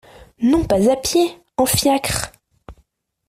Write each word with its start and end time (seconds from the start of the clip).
Non 0.39 0.65
pas 0.65 0.89
à 0.91 0.95
pied, 0.95 1.37
en 1.57 1.67
fiacre! 1.67 2.31